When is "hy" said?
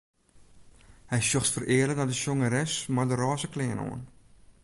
1.11-1.19